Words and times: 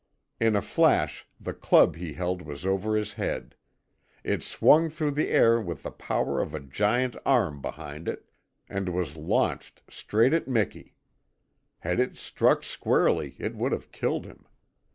In 0.39 0.55
a 0.55 0.63
flash 0.63 1.27
the 1.39 1.53
club 1.53 1.95
he 1.95 2.13
held 2.13 2.41
was 2.41 2.65
over 2.65 2.95
his 2.95 3.13
head; 3.13 3.53
it 4.23 4.41
swung 4.41 4.89
through 4.89 5.11
the 5.11 5.27
air 5.29 5.61
with 5.61 5.83
the 5.83 5.91
power 5.91 6.41
of 6.41 6.55
a 6.55 6.59
giant 6.59 7.15
arm 7.23 7.61
behind 7.61 8.07
it 8.07 8.27
and 8.67 8.89
was 8.95 9.15
launched 9.15 9.83
straight 9.89 10.33
at 10.33 10.47
Miki. 10.47 10.95
Had 11.81 11.99
it 11.99 12.17
struck 12.17 12.63
squarely 12.63 13.35
it 13.37 13.55
would 13.55 13.71
have 13.73 13.91
killed 13.91 14.25
him. 14.25 14.47